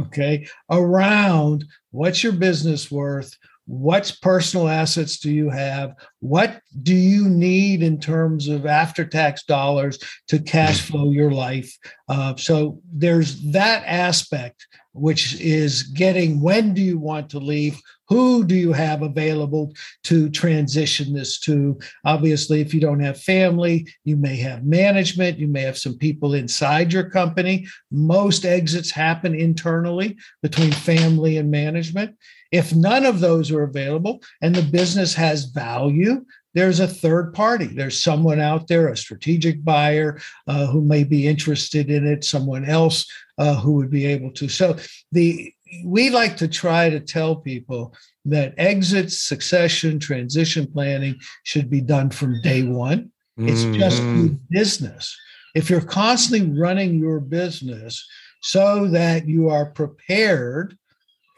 okay, 0.00 0.46
around 0.70 1.64
what's 1.90 2.22
your 2.22 2.34
business 2.34 2.90
worth, 2.90 3.36
what 3.68 4.16
personal 4.22 4.66
assets 4.66 5.18
do 5.18 5.30
you 5.30 5.50
have? 5.50 5.94
What 6.20 6.62
do 6.82 6.94
you 6.94 7.28
need 7.28 7.82
in 7.82 8.00
terms 8.00 8.48
of 8.48 8.64
after 8.64 9.04
tax 9.04 9.44
dollars 9.44 9.98
to 10.28 10.38
cash 10.38 10.80
flow 10.80 11.10
your 11.10 11.30
life? 11.30 11.76
Uh, 12.08 12.34
so 12.36 12.80
there's 12.90 13.42
that 13.52 13.84
aspect 13.86 14.66
which 14.94 15.38
is 15.38 15.82
getting 15.82 16.40
when 16.40 16.72
do 16.72 16.80
you 16.80 16.98
want 16.98 17.28
to 17.30 17.38
leave? 17.38 17.78
Who 18.08 18.42
do 18.42 18.54
you 18.54 18.72
have 18.72 19.02
available 19.02 19.74
to 20.04 20.30
transition 20.30 21.12
this 21.12 21.38
to? 21.40 21.78
Obviously 22.06 22.62
if 22.62 22.72
you 22.72 22.80
don't 22.80 23.00
have 23.00 23.20
family 23.20 23.86
you 24.02 24.16
may 24.16 24.36
have 24.36 24.64
management 24.64 25.38
you 25.38 25.46
may 25.46 25.60
have 25.60 25.76
some 25.76 25.98
people 25.98 26.32
inside 26.32 26.90
your 26.90 27.10
company. 27.10 27.66
Most 27.90 28.46
exits 28.46 28.90
happen 28.90 29.34
internally 29.34 30.16
between 30.42 30.72
family 30.72 31.36
and 31.36 31.50
management 31.50 32.16
if 32.50 32.74
none 32.74 33.04
of 33.04 33.20
those 33.20 33.50
are 33.50 33.62
available 33.62 34.22
and 34.40 34.54
the 34.54 34.62
business 34.62 35.14
has 35.14 35.44
value, 35.46 36.24
there's 36.54 36.80
a 36.80 36.88
third 36.88 37.34
party. 37.34 37.66
There's 37.66 38.02
someone 38.02 38.40
out 38.40 38.68
there, 38.68 38.88
a 38.88 38.96
strategic 38.96 39.62
buyer 39.62 40.18
uh, 40.46 40.66
who 40.66 40.80
may 40.80 41.04
be 41.04 41.28
interested 41.28 41.90
in 41.90 42.06
it, 42.06 42.24
someone 42.24 42.64
else 42.64 43.06
uh, 43.38 43.54
who 43.54 43.72
would 43.72 43.90
be 43.90 44.06
able 44.06 44.32
to. 44.32 44.48
So 44.48 44.76
the 45.12 45.52
we 45.84 46.08
like 46.08 46.38
to 46.38 46.48
try 46.48 46.88
to 46.88 47.00
tell 47.00 47.36
people 47.36 47.94
that 48.24 48.54
exit, 48.56 49.12
succession, 49.12 49.98
transition 49.98 50.66
planning 50.66 51.18
should 51.42 51.68
be 51.68 51.82
done 51.82 52.08
from 52.08 52.40
day 52.40 52.62
one. 52.62 53.12
It's 53.36 53.62
mm-hmm. 53.62 53.78
just 53.78 54.02
business. 54.50 55.16
If 55.54 55.70
you're 55.70 55.80
constantly 55.80 56.58
running 56.58 56.98
your 56.98 57.20
business 57.20 58.06
so 58.40 58.88
that 58.88 59.28
you 59.28 59.50
are 59.50 59.66
prepared 59.66 60.77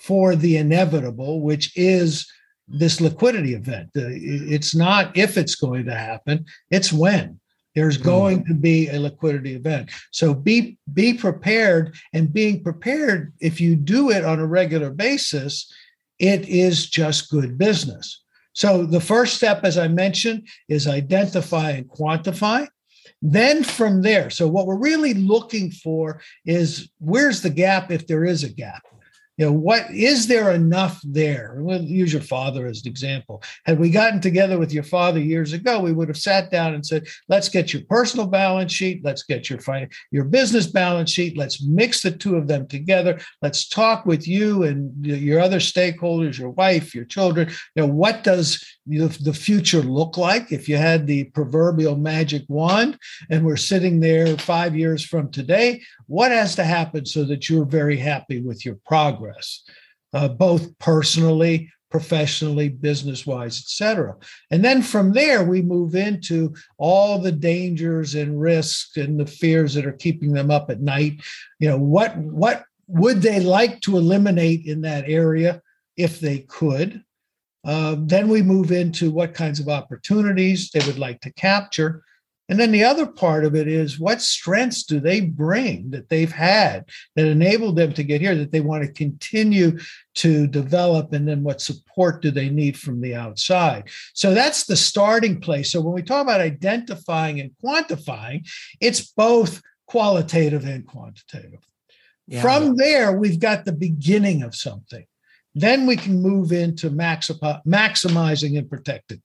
for 0.01 0.35
the 0.35 0.57
inevitable, 0.57 1.41
which 1.41 1.77
is 1.77 2.31
this 2.69 3.01
liquidity 3.01 3.55
event. 3.55 3.91
It's 3.95 4.75
not 4.75 5.17
if 5.17 5.37
it's 5.37 5.55
going 5.55 5.87
to 5.87 5.95
happen, 5.95 6.47
it's 6.71 6.93
when. 6.93 7.41
There's 7.75 7.97
hmm. 7.97 8.03
going 8.03 8.45
to 8.47 8.55
be 8.55 8.89
a 8.89 8.99
liquidity 8.99 9.55
event. 9.55 9.91
So 10.11 10.35
be 10.35 10.79
be 10.93 11.15
prepared 11.15 11.97
and 12.13 12.33
being 12.33 12.63
prepared 12.63 13.33
if 13.41 13.61
you 13.61 13.77
do 13.77 14.11
it 14.11 14.25
on 14.25 14.39
a 14.39 14.47
regular 14.47 14.91
basis, 14.91 15.73
it 16.19 16.49
is 16.49 16.89
just 16.89 17.31
good 17.31 17.59
business. 17.59 18.23
So 18.53 18.85
the 18.85 19.01
first 19.01 19.37
step 19.37 19.61
as 19.65 19.79
I 19.79 19.89
mentioned 19.89 20.49
is 20.69 20.89
identify 20.89 21.71
and 21.71 21.89
quantify. 21.89 22.67
Then 23.23 23.63
from 23.65 24.03
there, 24.03 24.31
so 24.31 24.49
what 24.49 24.67
we're 24.67 24.79
really 24.79 25.15
looking 25.15 25.71
for 25.71 26.23
is 26.47 26.89
where's 26.99 27.43
the 27.43 27.51
gap 27.51 27.91
if 27.91 28.07
there 28.07 28.25
is 28.25 28.45
a 28.45 28.49
gap 28.49 28.83
you 29.41 29.47
know 29.47 29.53
what 29.53 29.91
is 29.91 30.27
there 30.27 30.51
enough 30.51 31.01
there? 31.03 31.55
We'll 31.61 31.81
use 31.81 32.13
your 32.13 32.21
father 32.21 32.67
as 32.67 32.83
an 32.83 32.89
example. 32.89 33.43
Had 33.65 33.79
we 33.79 33.89
gotten 33.89 34.21
together 34.21 34.59
with 34.59 34.71
your 34.71 34.83
father 34.83 35.19
years 35.19 35.55
ago 35.55 35.81
we 35.81 35.93
would 35.93 36.09
have 36.09 36.19
sat 36.19 36.51
down 36.51 36.75
and 36.75 36.85
said 36.85 37.07
let's 37.31 37.49
get 37.49 37.73
your 37.73 37.81
personal 37.89 38.27
balance 38.27 38.71
sheet. 38.71 39.01
Let's 39.03 39.23
get 39.23 39.49
your 39.49 39.59
your 40.11 40.25
business 40.25 40.67
balance 40.67 41.11
sheet. 41.11 41.39
Let's 41.39 41.63
mix 41.63 42.03
the 42.03 42.11
two 42.11 42.37
of 42.37 42.49
them 42.49 42.69
together. 42.69 43.19
Let's 43.41 43.67
talk 43.67 44.05
with 44.05 44.29
you 44.29 44.65
and 44.65 45.07
your 45.07 45.41
other 45.41 45.59
stakeholders 45.59 46.39
your 46.39 46.51
wife 46.51 46.95
your 46.95 47.07
children. 47.07 47.49
You 47.75 47.87
know 47.87 47.89
what 47.89 48.23
does 48.23 48.63
the 48.99 49.33
future 49.33 49.83
look 49.83 50.17
like. 50.17 50.53
If 50.53 50.69
you 50.69 50.77
had 50.77 51.07
the 51.07 51.25
proverbial 51.25 51.97
magic 51.97 52.45
wand 52.49 52.99
and 53.31 53.45
we're 53.45 53.57
sitting 53.57 54.01
there 54.01 54.37
five 54.39 54.77
years 54.77 55.05
from 55.05 55.31
today 55.31 55.83
what 56.07 56.33
has 56.33 56.55
to 56.57 56.65
happen 56.65 57.07
so 57.07 57.25
that 57.25 57.49
you're 57.49 57.65
very 57.65 57.97
happy 57.97 58.41
with 58.41 58.65
your 58.65 58.79
progress 58.87 59.63
uh, 60.13 60.29
both 60.29 60.77
personally 60.79 61.71
professionally 61.91 62.69
business 62.69 63.27
wise 63.27 63.59
etc 63.59 64.15
and 64.51 64.65
then 64.65 64.81
from 64.81 65.13
there 65.13 65.45
we 65.45 65.61
move 65.61 65.95
into 65.95 66.55
all 66.79 67.19
the 67.19 67.33
dangers 67.33 68.15
and 68.15 68.41
risks 68.41 68.97
and 68.97 69.19
the 69.19 69.27
fears 69.27 69.75
that 69.75 69.87
are 69.87 69.93
keeping 69.93 70.33
them 70.33 70.51
up 70.51 70.71
at 70.71 70.81
night. 70.81 71.21
You 71.59 71.69
know 71.69 71.79
what 71.79 72.17
what 72.17 72.65
would 72.87 73.23
they 73.23 73.41
like 73.41 73.81
to 73.81 73.97
eliminate 73.97 74.67
in 74.67 74.81
that 74.83 75.09
area 75.09 75.63
if 75.97 76.19
they 76.19 76.41
could 76.41 77.03
uh, 77.65 77.97
then 77.99 78.29
we 78.29 78.43
move 78.43 78.73
into 78.73 79.11
what 79.11 79.35
kinds 79.35 79.61
of 79.61 79.69
opportunities 79.69 80.71
they 80.71 80.85
would 80.87 80.99
like 80.99 81.21
to 81.21 81.33
capture. 81.33 82.03
And 82.49 82.59
then 82.59 82.73
the 82.73 82.83
other 82.83 83.07
part 83.07 83.45
of 83.45 83.55
it 83.55 83.69
is 83.69 84.01
what 84.01 84.21
strengths 84.21 84.83
do 84.83 84.99
they 84.99 85.21
bring 85.21 85.91
that 85.91 86.09
they've 86.09 86.33
had 86.33 86.87
that 87.15 87.29
enabled 87.29 87.77
them 87.77 87.93
to 87.93 88.03
get 88.03 88.21
here 88.21 88.35
that 88.35 88.51
they 88.51 88.61
want 88.61 88.83
to 88.83 88.93
continue 88.93 89.79
to 90.17 90.49
develop? 90.49 91.13
And 91.13 91.29
then 91.29 91.45
what 91.45 91.61
support 91.61 92.23
do 92.23 92.33
they 92.33 92.49
need 92.49 92.77
from 92.77 93.01
the 93.01 93.15
outside? 93.15 93.89
So 94.15 94.35
that's 94.35 94.65
the 94.65 94.75
starting 94.75 95.41
place. 95.41 95.71
So 95.71 95.81
when 95.81 95.95
we 95.95 96.03
talk 96.03 96.23
about 96.23 96.41
identifying 96.41 97.39
and 97.39 97.53
quantifying, 97.65 98.49
it's 98.81 99.13
both 99.13 99.63
qualitative 99.87 100.65
and 100.65 100.85
quantitative. 100.85 101.61
Yeah. 102.27 102.43
From 102.43 102.75
there, 102.75 103.13
we've 103.13 103.39
got 103.39 103.65
the 103.65 103.73
beginning 103.73 104.43
of 104.43 104.57
something. 104.57 105.05
Then 105.55 105.87
we 105.87 105.97
can 105.97 106.23
move 106.23 106.53
into 106.53 106.91
maximizing 106.91 108.59
and 108.59 108.71
protecting. 108.71 109.23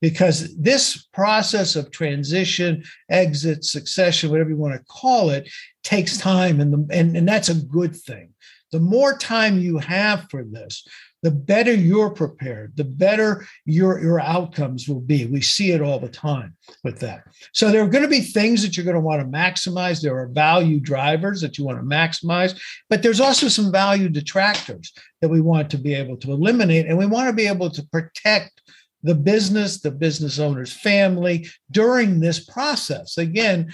Because 0.00 0.56
this 0.56 1.06
process 1.12 1.76
of 1.76 1.90
transition, 1.90 2.82
exit, 3.10 3.64
succession, 3.64 4.30
whatever 4.30 4.48
you 4.50 4.56
want 4.56 4.74
to 4.74 4.84
call 4.84 5.28
it, 5.28 5.50
takes 5.84 6.16
time, 6.16 6.60
and, 6.60 6.72
the, 6.72 6.94
and, 6.94 7.16
and 7.16 7.28
that's 7.28 7.50
a 7.50 7.54
good 7.54 7.94
thing. 7.94 8.30
The 8.72 8.80
more 8.80 9.18
time 9.18 9.58
you 9.58 9.78
have 9.78 10.26
for 10.30 10.42
this, 10.42 10.86
the 11.22 11.30
better 11.30 11.72
you're 11.72 12.10
prepared, 12.10 12.72
the 12.76 12.84
better 12.84 13.46
your, 13.66 14.00
your 14.00 14.20
outcomes 14.20 14.88
will 14.88 15.00
be. 15.00 15.26
We 15.26 15.42
see 15.42 15.72
it 15.72 15.82
all 15.82 15.98
the 15.98 16.08
time 16.08 16.56
with 16.82 16.98
that. 17.00 17.24
So 17.52 17.70
there 17.70 17.82
are 17.82 17.88
going 17.88 18.04
to 18.04 18.10
be 18.10 18.20
things 18.20 18.62
that 18.62 18.76
you're 18.76 18.84
going 18.84 18.94
to 18.94 19.00
want 19.00 19.20
to 19.20 19.38
maximize. 19.38 20.00
There 20.00 20.18
are 20.18 20.28
value 20.28 20.80
drivers 20.80 21.40
that 21.42 21.58
you 21.58 21.64
want 21.64 21.78
to 21.78 21.84
maximize, 21.84 22.58
but 22.88 23.02
there's 23.02 23.20
also 23.20 23.48
some 23.48 23.70
value 23.70 24.08
detractors 24.08 24.92
that 25.20 25.28
we 25.28 25.40
want 25.40 25.70
to 25.70 25.78
be 25.78 25.94
able 25.94 26.16
to 26.18 26.32
eliminate. 26.32 26.86
And 26.86 26.96
we 26.96 27.06
want 27.06 27.28
to 27.28 27.34
be 27.34 27.46
able 27.46 27.70
to 27.70 27.86
protect 27.88 28.62
the 29.02 29.14
business, 29.14 29.80
the 29.80 29.90
business 29.90 30.38
owner's 30.38 30.72
family 30.72 31.48
during 31.70 32.20
this 32.20 32.44
process. 32.44 33.18
Again, 33.18 33.70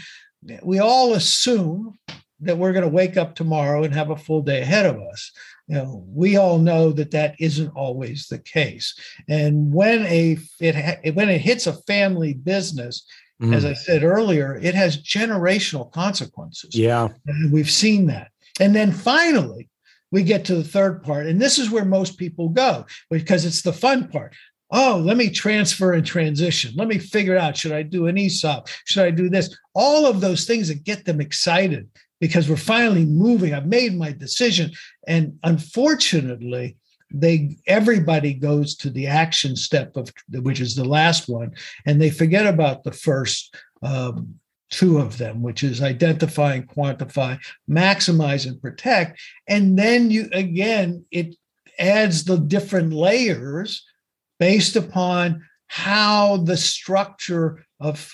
we 0.63 0.79
all 0.79 1.15
assume 1.15 1.99
that 2.41 2.59
we're 2.59 2.73
going 2.73 2.85
to 2.85 2.89
wake 2.89 3.17
up 3.17 3.35
tomorrow 3.35 3.83
and 3.83 3.95
have 3.95 4.11
a 4.11 4.17
full 4.17 4.43
day 4.43 4.61
ahead 4.63 4.87
of 4.87 5.01
us 5.01 5.33
you 5.69 5.75
know, 5.75 6.05
we 6.09 6.37
all 6.37 6.59
know 6.59 6.93
that 6.93 7.11
that 7.11 7.35
isn't 7.41 7.71
always 7.71 8.29
the 8.29 8.39
case. 8.39 8.95
And 9.29 9.73
when 9.73 10.07
a 10.07 10.39
it 10.61 11.15
when 11.15 11.29
it 11.29 11.41
hits 11.41 11.67
a 11.67 11.73
family 11.73 12.35
business, 12.35 13.05
mm. 13.43 13.55
as 13.55 13.65
I 13.65 13.75
said 13.75 14.05
earlier, 14.05 14.57
it 14.63 14.75
has 14.75 15.03
generational 15.03 15.91
consequences. 15.91 16.75
Yeah, 16.75 17.09
and 17.27 17.53
we've 17.53 17.71
seen 17.71 18.07
that. 18.07 18.31
And 18.61 18.75
then 18.75 18.93
finally, 18.93 19.69
we 20.13 20.23
get 20.23 20.45
to 20.47 20.55
the 20.55 20.65
third 20.65 21.03
part, 21.03 21.27
and 21.27 21.41
this 21.41 21.59
is 21.59 21.71
where 21.71 21.85
most 21.85 22.17
people 22.17 22.49
go 22.49 22.87
because 23.11 23.45
it's 23.45 23.63
the 23.63 23.73
fun 23.73 24.09
part. 24.09 24.35
Oh, 24.71 25.01
let 25.05 25.17
me 25.17 25.31
transfer 25.31 25.93
and 25.93 26.05
transition. 26.05 26.73
Let 26.77 26.89
me 26.89 26.99
figure 26.99 27.37
out 27.37 27.57
should 27.57 27.73
I 27.73 27.83
do 27.83 28.07
an 28.07 28.19
ESOP? 28.19 28.69
Should 28.85 29.05
I 29.05 29.11
do 29.11 29.29
this? 29.29 29.57
All 29.75 30.07
of 30.07 30.21
those 30.21 30.45
things 30.45 30.69
that 30.69 30.85
get 30.85 31.05
them 31.05 31.21
excited 31.21 31.89
because 32.21 32.49
we're 32.49 32.57
finally 32.57 33.05
moving. 33.05 33.55
I've 33.55 33.67
made 33.67 33.95
my 33.95 34.13
decision. 34.13 34.73
And 35.07 35.39
unfortunately, 35.43 36.77
they 37.13 37.57
everybody 37.67 38.35
goes 38.35 38.75
to 38.77 38.91
the 38.91 39.07
action 39.07 39.55
step 39.57 39.97
of 39.97 40.13
which 40.31 40.61
is 40.61 40.75
the 40.75 40.85
last 40.85 41.29
one 41.29 41.53
and 41.87 42.01
they 42.01 42.11
forget 42.11 42.47
about 42.47 42.83
the 42.83 42.93
first 42.93 43.55
um, 43.83 44.35
two 44.71 44.99
of 44.99 45.17
them 45.19 45.43
which 45.43 45.63
is 45.63 45.83
identify 45.83 46.55
and 46.55 46.69
quantify 46.69 47.39
maximize 47.71 48.47
and 48.47 48.61
protect 48.61 49.21
and 49.47 49.79
then 49.79 50.11
you 50.11 50.29
again 50.33 51.05
it 51.13 51.37
adds 51.79 52.25
the 52.25 52.39
different 52.39 52.93
layers 52.93 53.85
based 54.41 54.75
upon 54.75 55.43
how 55.69 56.39
the 56.39 56.57
structure 56.57 57.65
of 57.79 58.13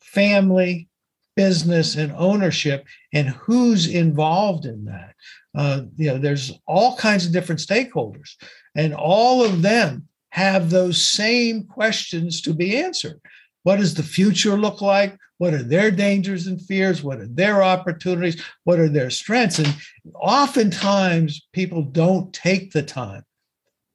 family 0.00 0.88
business 1.36 1.96
and 1.96 2.12
ownership 2.16 2.86
and 3.12 3.28
who's 3.28 3.86
involved 3.86 4.64
in 4.66 4.84
that. 4.84 5.14
Uh, 5.54 5.82
you 5.96 6.06
know 6.06 6.18
there's 6.18 6.52
all 6.66 6.96
kinds 6.96 7.26
of 7.26 7.32
different 7.32 7.60
stakeholders 7.60 8.36
and 8.76 8.94
all 8.94 9.44
of 9.44 9.62
them 9.62 10.06
have 10.30 10.70
those 10.70 11.04
same 11.04 11.64
questions 11.64 12.40
to 12.42 12.54
be 12.54 12.76
answered. 12.76 13.20
What 13.64 13.76
does 13.76 13.94
the 13.94 14.02
future 14.02 14.56
look 14.56 14.80
like? 14.80 15.18
What 15.38 15.54
are 15.54 15.62
their 15.62 15.90
dangers 15.90 16.46
and 16.46 16.60
fears? 16.60 17.02
What 17.02 17.18
are 17.18 17.26
their 17.26 17.62
opportunities? 17.62 18.42
What 18.64 18.78
are 18.78 18.88
their 18.88 19.10
strengths? 19.10 19.58
And 19.58 19.74
oftentimes 20.14 21.46
people 21.52 21.82
don't 21.82 22.32
take 22.32 22.72
the 22.72 22.82
time 22.82 23.24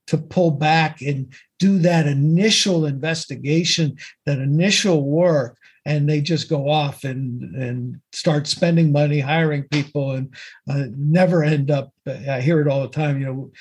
to 0.07 0.17
pull 0.17 0.51
back 0.51 1.01
and 1.01 1.33
do 1.59 1.79
that 1.79 2.05
initial 2.05 2.85
investigation 2.85 3.97
that 4.25 4.39
initial 4.39 5.03
work 5.03 5.57
and 5.85 6.09
they 6.09 6.19
just 6.19 6.49
go 6.49 6.69
off 6.69 7.03
and 7.03 7.55
and 7.55 7.99
start 8.11 8.47
spending 8.47 8.91
money 8.91 9.19
hiring 9.19 9.63
people 9.69 10.13
and 10.13 10.33
uh, 10.69 10.85
never 10.97 11.43
end 11.43 11.69
up 11.71 11.91
i 12.29 12.41
hear 12.41 12.59
it 12.59 12.67
all 12.67 12.81
the 12.81 12.87
time 12.87 13.19
you 13.19 13.25
know 13.25 13.51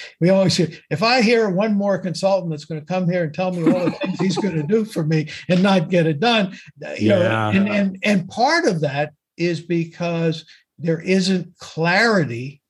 we 0.20 0.30
always 0.30 0.56
hear 0.56 0.68
if 0.90 1.02
i 1.02 1.22
hear 1.22 1.48
one 1.48 1.74
more 1.74 1.98
consultant 1.98 2.50
that's 2.50 2.64
going 2.64 2.80
to 2.80 2.86
come 2.86 3.08
here 3.08 3.24
and 3.24 3.34
tell 3.34 3.52
me 3.52 3.62
all 3.72 3.84
the 3.86 3.90
things 3.92 4.20
he's 4.20 4.38
going 4.38 4.54
to 4.54 4.62
do 4.62 4.84
for 4.84 5.04
me 5.04 5.28
and 5.48 5.62
not 5.62 5.90
get 5.90 6.06
it 6.06 6.20
done 6.20 6.52
you 6.98 7.08
yeah. 7.08 7.18
know 7.18 7.50
and, 7.58 7.68
and 7.68 7.98
and 8.02 8.28
part 8.28 8.66
of 8.66 8.80
that 8.80 9.12
is 9.36 9.60
because 9.60 10.44
there 10.78 11.00
isn't 11.00 11.56
clarity 11.58 12.60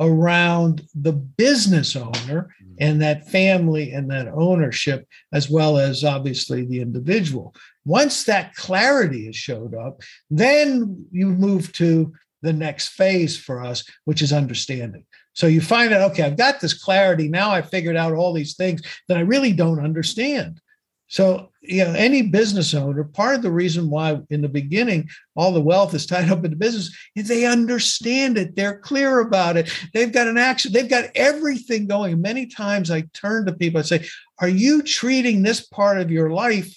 around 0.00 0.86
the 0.94 1.12
business 1.12 1.96
owner 1.96 2.54
mm-hmm. 2.62 2.74
and 2.78 3.02
that 3.02 3.28
family 3.28 3.92
and 3.92 4.10
that 4.10 4.28
ownership, 4.28 5.06
as 5.32 5.50
well 5.50 5.78
as 5.78 6.04
obviously 6.04 6.64
the 6.64 6.80
individual. 6.80 7.54
Once 7.84 8.24
that 8.24 8.54
clarity 8.54 9.26
has 9.26 9.36
showed 9.36 9.74
up, 9.74 10.00
then 10.30 11.06
you 11.10 11.26
move 11.26 11.72
to 11.72 12.12
the 12.42 12.52
next 12.52 12.88
phase 12.88 13.36
for 13.36 13.62
us, 13.64 13.84
which 14.04 14.22
is 14.22 14.32
understanding. 14.32 15.04
So 15.32 15.46
you 15.46 15.60
find 15.60 15.92
out, 15.92 16.10
okay, 16.12 16.24
I've 16.24 16.36
got 16.36 16.60
this 16.60 16.74
clarity. 16.74 17.28
Now 17.28 17.50
I 17.50 17.62
figured 17.62 17.96
out 17.96 18.12
all 18.12 18.32
these 18.32 18.56
things 18.56 18.82
that 19.08 19.16
I 19.16 19.22
really 19.22 19.52
don't 19.52 19.82
understand. 19.82 20.60
So, 21.08 21.50
you 21.62 21.84
know, 21.84 21.92
any 21.92 22.20
business 22.20 22.74
owner, 22.74 23.02
part 23.02 23.34
of 23.34 23.42
the 23.42 23.50
reason 23.50 23.88
why 23.88 24.20
in 24.28 24.42
the 24.42 24.48
beginning 24.48 25.08
all 25.34 25.52
the 25.52 25.60
wealth 25.60 25.94
is 25.94 26.04
tied 26.06 26.30
up 26.30 26.44
in 26.44 26.50
the 26.50 26.56
business 26.56 26.94
is 27.16 27.26
they 27.26 27.46
understand 27.46 28.36
it. 28.36 28.54
They're 28.54 28.78
clear 28.78 29.20
about 29.20 29.56
it. 29.56 29.72
They've 29.94 30.12
got 30.12 30.28
an 30.28 30.36
action, 30.36 30.72
they've 30.72 30.88
got 30.88 31.06
everything 31.14 31.86
going. 31.86 32.20
Many 32.20 32.46
times 32.46 32.90
I 32.90 33.02
turn 33.14 33.46
to 33.46 33.54
people 33.54 33.78
and 33.78 33.88
say, 33.88 34.06
Are 34.40 34.48
you 34.48 34.82
treating 34.82 35.42
this 35.42 35.66
part 35.66 35.98
of 35.98 36.10
your 36.10 36.30
life 36.30 36.76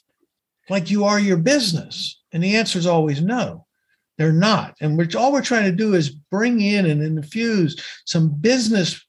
like 0.69 0.89
you 0.89 1.03
are 1.03 1.19
your 1.19 1.37
business? 1.37 2.21
And 2.31 2.41
the 2.41 2.55
answer 2.55 2.79
is 2.79 2.87
always 2.87 3.21
no. 3.21 3.65
They're 4.17 4.31
not. 4.31 4.75
And 4.79 4.97
we're, 4.97 5.09
all 5.17 5.33
we're 5.33 5.41
trying 5.41 5.69
to 5.69 5.75
do 5.75 5.93
is 5.93 6.09
bring 6.09 6.61
in 6.61 6.85
and 6.85 7.01
infuse 7.01 7.75
some 8.05 8.29
business 8.29 9.05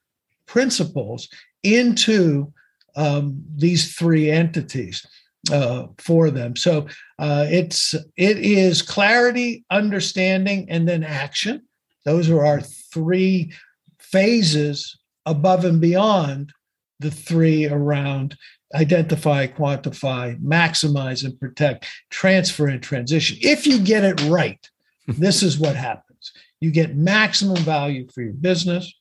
principles 0.46 1.28
into 1.62 2.52
um, 2.96 3.42
these 3.56 3.94
three 3.94 4.30
entities 4.30 5.06
uh, 5.50 5.86
for 5.98 6.30
them. 6.30 6.56
So 6.56 6.86
uh, 7.18 7.46
it's 7.48 7.94
it 8.16 8.38
is 8.38 8.82
clarity, 8.82 9.64
understanding, 9.70 10.66
and 10.68 10.88
then 10.88 11.02
action. 11.02 11.62
Those 12.04 12.30
are 12.30 12.44
our 12.44 12.60
three 12.60 13.52
phases 13.98 14.98
above 15.26 15.64
and 15.64 15.80
beyond 15.80 16.52
the 17.00 17.10
three 17.10 17.66
around 17.66 18.36
identify, 18.74 19.46
quantify, 19.46 20.40
maximize, 20.40 21.24
and 21.24 21.38
protect, 21.38 21.86
transfer, 22.10 22.68
and 22.68 22.82
transition. 22.82 23.36
If 23.40 23.66
you 23.66 23.78
get 23.78 24.04
it 24.04 24.22
right, 24.24 24.70
this 25.06 25.42
is 25.42 25.58
what 25.58 25.76
happens. 25.76 26.32
You 26.60 26.70
get 26.70 26.96
maximum 26.96 27.56
value 27.58 28.06
for 28.14 28.22
your 28.22 28.32
business. 28.32 28.92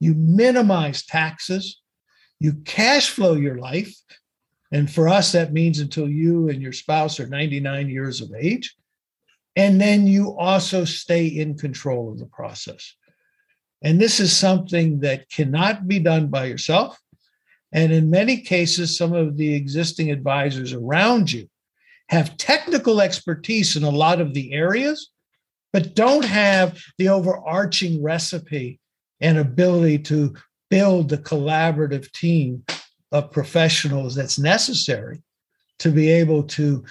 You 0.00 0.14
minimize 0.14 1.04
taxes 1.06 1.80
you 2.44 2.52
cash 2.66 3.08
flow 3.08 3.32
your 3.32 3.56
life. 3.56 3.96
And 4.70 4.90
for 4.90 5.08
us, 5.08 5.32
that 5.32 5.54
means 5.54 5.78
until 5.78 6.06
you 6.06 6.50
and 6.50 6.60
your 6.60 6.74
spouse 6.74 7.18
are 7.18 7.26
99 7.26 7.88
years 7.88 8.20
of 8.20 8.34
age. 8.38 8.76
And 9.56 9.80
then 9.80 10.06
you 10.06 10.36
also 10.36 10.84
stay 10.84 11.26
in 11.26 11.56
control 11.56 12.12
of 12.12 12.18
the 12.18 12.26
process. 12.26 12.94
And 13.82 13.98
this 13.98 14.20
is 14.20 14.36
something 14.36 15.00
that 15.00 15.30
cannot 15.30 15.88
be 15.88 15.98
done 15.98 16.26
by 16.26 16.44
yourself. 16.44 17.00
And 17.72 17.92
in 17.92 18.10
many 18.10 18.42
cases, 18.42 18.98
some 18.98 19.14
of 19.14 19.38
the 19.38 19.54
existing 19.54 20.10
advisors 20.10 20.74
around 20.74 21.32
you 21.32 21.48
have 22.10 22.36
technical 22.36 23.00
expertise 23.00 23.74
in 23.74 23.84
a 23.84 23.90
lot 23.90 24.20
of 24.20 24.34
the 24.34 24.52
areas, 24.52 25.10
but 25.72 25.94
don't 25.94 26.26
have 26.26 26.78
the 26.98 27.08
overarching 27.08 28.02
recipe 28.02 28.80
and 29.22 29.38
ability 29.38 30.00
to 30.00 30.34
build 30.74 31.08
the 31.08 31.18
collaborative 31.18 32.10
team 32.10 32.64
of 33.12 33.30
professionals 33.30 34.12
that's 34.16 34.40
necessary 34.40 35.22
to 35.78 35.88
be 35.88 36.10
able 36.10 36.42
to 36.42 36.84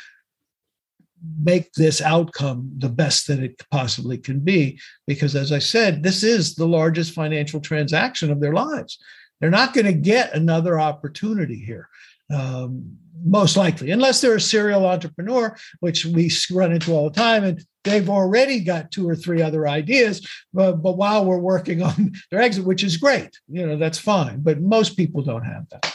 make 1.41 1.73
this 1.73 1.99
outcome 1.99 2.71
the 2.77 2.87
best 2.87 3.27
that 3.27 3.39
it 3.39 3.61
possibly 3.71 4.17
can 4.17 4.39
be. 4.39 4.79
Because, 5.05 5.35
as 5.35 5.51
I 5.51 5.59
said, 5.59 6.01
this 6.01 6.23
is 6.23 6.55
the 6.55 6.65
largest 6.65 7.13
financial 7.13 7.59
transaction 7.59 8.31
of 8.31 8.39
their 8.39 8.53
lives. 8.53 8.97
They're 9.41 9.49
not 9.49 9.73
going 9.73 9.87
to 9.87 10.07
get 10.13 10.33
another 10.33 10.79
opportunity 10.79 11.59
here. 11.59 11.89
Um, 12.33 12.97
most 13.25 13.55
likely, 13.55 13.91
unless 13.91 14.21
they're 14.21 14.35
a 14.35 14.41
serial 14.41 14.85
entrepreneur, 14.85 15.55
which 15.79 16.05
we 16.05 16.29
run 16.51 16.73
into 16.73 16.91
all 16.91 17.09
the 17.09 17.15
time. 17.15 17.43
And 17.43 17.63
they've 17.83 18.09
already 18.09 18.59
got 18.59 18.91
two 18.91 19.07
or 19.07 19.15
three 19.15 19.41
other 19.41 19.67
ideas, 19.67 20.27
but, 20.53 20.77
but 20.77 20.97
while 20.97 21.25
we're 21.25 21.37
working 21.37 21.81
on 21.81 22.11
their 22.31 22.41
exit, 22.41 22.65
which 22.65 22.83
is 22.83 22.97
great, 22.97 23.29
you 23.47 23.65
know, 23.65 23.77
that's 23.77 23.97
fine. 23.97 24.41
But 24.41 24.61
most 24.61 24.97
people 24.97 25.21
don't 25.21 25.45
have 25.45 25.69
that. 25.69 25.92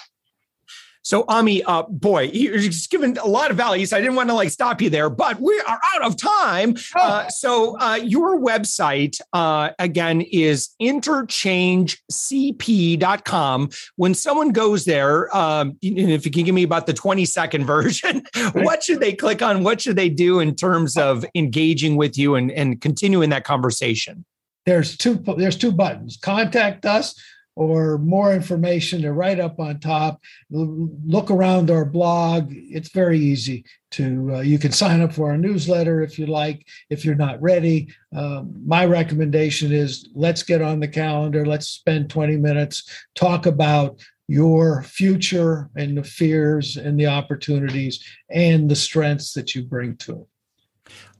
So, 1.08 1.24
Ahmie, 1.26 1.62
uh, 1.64 1.84
boy, 1.84 2.24
you're 2.34 2.58
just 2.58 2.90
giving 2.90 3.16
a 3.16 3.26
lot 3.26 3.50
of 3.50 3.56
value. 3.56 3.86
So 3.86 3.96
I 3.96 4.00
didn't 4.00 4.16
want 4.16 4.28
to 4.28 4.34
like 4.34 4.50
stop 4.50 4.82
you 4.82 4.90
there, 4.90 5.08
but 5.08 5.40
we 5.40 5.58
are 5.66 5.80
out 5.94 6.02
of 6.02 6.18
time. 6.18 6.74
Oh. 6.94 7.00
Uh, 7.00 7.30
so, 7.30 7.80
uh, 7.80 7.94
your 7.94 8.38
website 8.38 9.18
uh, 9.32 9.70
again 9.78 10.20
is 10.20 10.68
interchangecp.com. 10.82 13.70
When 13.96 14.12
someone 14.12 14.50
goes 14.50 14.84
there, 14.84 15.34
um, 15.34 15.78
if 15.80 16.26
you 16.26 16.30
can 16.30 16.44
give 16.44 16.54
me 16.54 16.64
about 16.64 16.86
the 16.86 16.92
20 16.92 17.24
second 17.24 17.64
version, 17.64 18.22
what 18.52 18.82
should 18.82 19.00
they 19.00 19.14
click 19.14 19.40
on? 19.40 19.64
What 19.64 19.80
should 19.80 19.96
they 19.96 20.10
do 20.10 20.40
in 20.40 20.54
terms 20.54 20.98
of 20.98 21.24
engaging 21.34 21.96
with 21.96 22.18
you 22.18 22.34
and, 22.34 22.50
and 22.50 22.82
continuing 22.82 23.30
that 23.30 23.44
conversation? 23.44 24.26
There's 24.66 24.98
two. 24.98 25.24
There's 25.38 25.56
two 25.56 25.72
buttons. 25.72 26.18
Contact 26.18 26.84
us 26.84 27.14
or 27.58 27.98
more 27.98 28.32
information, 28.32 29.02
they're 29.02 29.12
right 29.12 29.40
up 29.40 29.58
on 29.58 29.80
top. 29.80 30.22
Look 30.48 31.28
around 31.28 31.72
our 31.72 31.84
blog. 31.84 32.52
It's 32.52 32.90
very 32.90 33.18
easy 33.18 33.64
to, 33.90 34.36
uh, 34.36 34.40
you 34.42 34.60
can 34.60 34.70
sign 34.70 35.00
up 35.00 35.12
for 35.12 35.30
our 35.30 35.36
newsletter 35.36 36.00
if 36.00 36.20
you 36.20 36.26
like, 36.26 36.64
if 36.88 37.04
you're 37.04 37.16
not 37.16 37.42
ready. 37.42 37.88
Um, 38.14 38.62
my 38.64 38.86
recommendation 38.86 39.72
is 39.72 40.08
let's 40.14 40.44
get 40.44 40.62
on 40.62 40.78
the 40.78 40.86
calendar, 40.86 41.44
let's 41.44 41.66
spend 41.66 42.10
20 42.10 42.36
minutes, 42.36 42.88
talk 43.16 43.46
about 43.46 44.00
your 44.28 44.84
future 44.84 45.68
and 45.74 45.98
the 45.98 46.04
fears 46.04 46.76
and 46.76 47.00
the 47.00 47.08
opportunities 47.08 48.04
and 48.30 48.70
the 48.70 48.76
strengths 48.76 49.32
that 49.32 49.56
you 49.56 49.64
bring 49.64 49.96
to 49.96 50.12
it. 50.12 50.26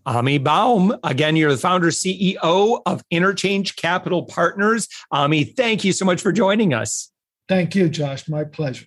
Ahmie 0.09 0.43
Baum, 0.43 0.97
again, 1.05 1.37
you're 1.37 1.51
the 1.51 1.59
founder 1.59 1.89
CEO 1.89 2.81
of 2.87 3.03
Interchange 3.11 3.77
Capital 3.77 4.25
Partners. 4.25 4.89
Ahmie, 5.13 5.45
thank 5.45 5.85
you 5.85 5.93
so 5.93 6.07
much 6.07 6.23
for 6.23 6.33
joining 6.33 6.73
us. 6.73 7.13
Thank 7.47 7.75
you, 7.75 7.91
Josh. 7.91 8.27
My 8.27 8.45
pleasure. 8.45 8.87